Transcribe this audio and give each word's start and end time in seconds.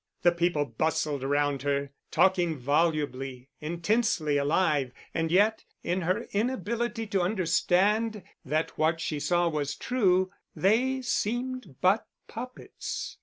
The 0.23 0.31
people 0.31 0.65
bustled 0.65 1.23
around 1.23 1.61
her, 1.61 1.91
talking 2.09 2.57
volubly, 2.57 3.49
intensely 3.59 4.35
alive, 4.35 4.91
and 5.13 5.31
yet, 5.31 5.63
in 5.83 6.01
her 6.01 6.23
inability 6.31 7.05
to 7.05 7.21
understand 7.21 8.23
that 8.43 8.79
what 8.79 8.99
she 8.99 9.19
saw 9.19 9.47
was 9.47 9.75
true, 9.75 10.31
they 10.55 11.03
seemed 11.03 11.75
but 11.81 12.07
puppets. 12.27 13.17